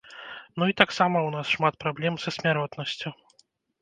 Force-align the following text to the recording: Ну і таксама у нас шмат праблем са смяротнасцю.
Ну 0.61 0.69
і 0.71 0.75
таксама 0.81 1.21
у 1.27 1.29
нас 1.35 1.53
шмат 1.57 1.77
праблем 1.85 2.13
са 2.25 2.35
смяротнасцю. 2.39 3.09